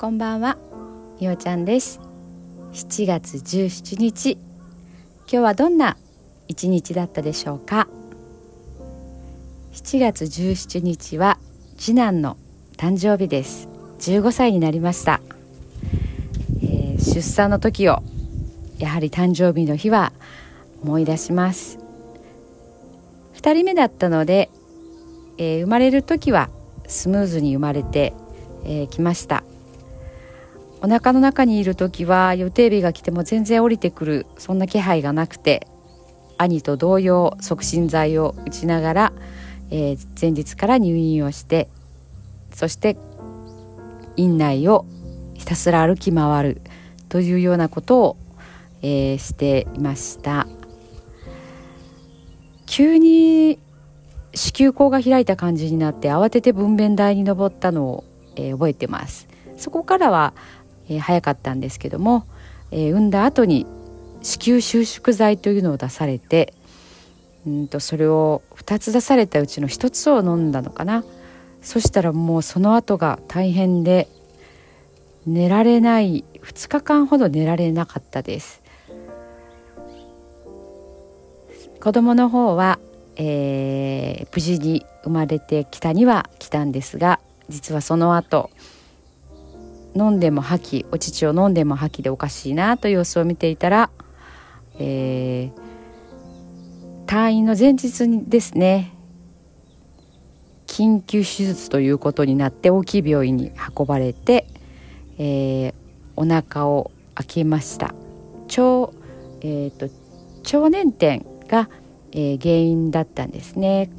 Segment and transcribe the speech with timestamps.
[0.00, 0.56] こんばんは。
[1.20, 2.00] みおちゃんです。
[2.72, 4.40] 7月17日今
[5.26, 5.96] 日はどんな
[6.46, 7.88] 一日だったでしょうか
[9.72, 11.40] ？7月17日は
[11.76, 12.36] 次男の
[12.76, 13.68] 誕生日です。
[13.98, 15.20] 15歳になりました、
[16.62, 18.04] えー、出産の時を
[18.78, 20.12] やはり誕生日の日は
[20.80, 21.80] 思い出します。
[23.34, 24.48] 2人目だったので、
[25.38, 26.50] えー、生まれる時は
[26.86, 28.14] スムーズに生まれて
[28.62, 29.37] き、えー、ました。
[30.80, 35.66] お腹の中にいる時は予定日が来ても全然降りてくるそんな気配がなくて
[36.36, 39.12] 兄と同様促進剤を打ちながら、
[39.70, 41.68] えー、前日から入院をして
[42.52, 42.96] そして
[44.16, 44.86] 院内を
[45.34, 46.60] ひたすら歩き回る
[47.08, 48.16] というようなことを、
[48.82, 50.46] えー、していました。
[52.66, 53.58] 急に
[54.34, 58.04] 子宮口が開いた感じになって慌てて分娩台に登ったのを、
[58.36, 59.26] えー、覚えてます。
[59.56, 60.34] そこからは
[60.88, 62.26] えー、早かったんですけども、
[62.70, 63.66] えー、産んだ後に
[64.22, 66.54] 子宮収縮剤というのを出されて
[67.46, 71.04] うんとそれを2つ出されたうちの1つを飲んだのかな。
[71.62, 74.08] そしたらもうその後が大変で
[75.26, 78.62] 寝られない2日間ほど寝られなかったです。
[81.80, 82.78] 子供の方は、
[83.16, 88.50] えー、無事に生まれてきたには来たんですが実はその後
[89.94, 93.90] 飲んでも吐きお乳を飲んでも吐きでおかしいなという様子を見ていたら、
[94.78, 98.94] えー、退院の前日にですね
[100.66, 104.46] 緊急手術ということになって大きい病院に運ばれて、
[105.18, 105.74] えー、
[106.14, 107.86] お腹を開けました。
[107.86, 108.92] 腸,、
[109.40, 109.88] えーと、
[110.44, 111.68] 腸粘点が、
[112.12, 113.90] えー、原因だったんですね。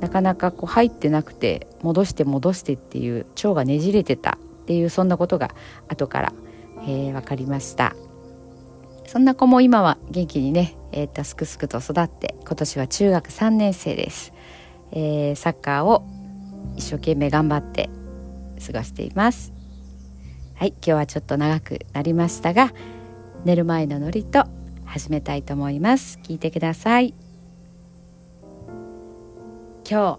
[0.00, 4.38] なかなかこう入ってなくて戻して戻してっていう腸がねじれてた。
[4.64, 5.54] っていうそんなことが
[5.88, 6.32] 後から、
[6.82, 7.94] えー、分かりました。
[9.06, 14.32] そんな子も今は元気にね、えー、とすくすくと育って今年は中学3年生です、
[14.92, 16.06] えー、サッカーを
[16.74, 17.90] 一生懸命頑張って
[18.66, 19.52] 過ごしています。
[20.54, 22.72] はい今日はちょっと長くなりましたが
[23.44, 24.44] 寝る前のノリと
[24.86, 26.18] 始めたいと思います。
[26.22, 27.12] 聞いてください。
[29.88, 30.18] 今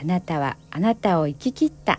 [0.00, 1.98] あなたはあなたを生き切った。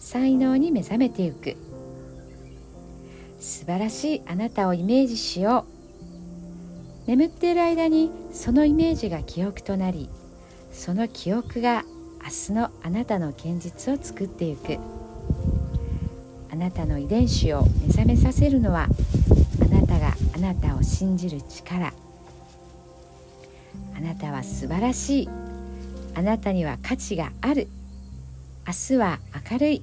[0.00, 1.56] 才能に目覚めてゆく。
[3.38, 5.66] 素晴らしいあなたをイメージしよ
[7.06, 7.08] う。
[7.08, 10.08] 眠っている間にそのイメージが記憶となり
[10.72, 11.84] その記憶が
[12.22, 14.78] 明日のあなたの現実を作っていく。
[16.50, 18.88] あなたの遺伝子を目覚めさせるのは
[19.62, 21.92] あなたがあなたを信じる力。
[23.94, 25.28] あなたは素晴らしい。
[26.14, 27.68] あなたには価値がある。
[28.66, 29.18] 明日は
[29.50, 29.82] 明るい。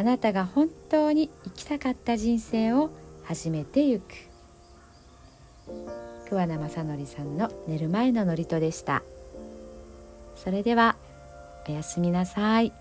[0.00, 2.88] あなたが本当に生きたかった人生を
[3.22, 4.04] 始めてゆく。
[6.26, 9.02] 桑名正則さんの寝る前の祝詞でした。
[10.36, 10.96] それでは
[11.68, 12.72] おやすみなさい。